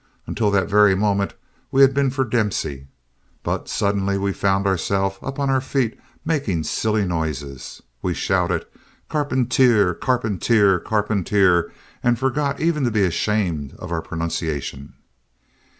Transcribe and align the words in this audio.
Until 0.25 0.49
that 0.49 0.67
very 0.67 0.95
moment 0.95 1.35
we 1.69 1.83
had 1.83 1.93
been 1.93 2.09
for 2.09 2.23
Dempsey, 2.23 2.87
but 3.43 3.69
suddenly 3.69 4.17
we 4.17 4.33
found 4.33 4.65
ourself 4.65 5.19
up 5.23 5.37
on 5.39 5.51
our 5.51 5.61
feet 5.61 5.95
making 6.25 6.63
silly 6.63 7.05
noises. 7.05 7.83
We 8.01 8.15
shouted 8.15 8.65
"Carpentier! 9.09 9.93
Carpentier! 9.93 10.79
Carpentier!" 10.79 11.71
and 12.01 12.17
forgot 12.17 12.59
even 12.59 12.83
to 12.83 12.89
be 12.89 13.03
ashamed 13.03 13.75
of 13.77 13.91
our 13.91 14.01
pronunciation. 14.01 14.95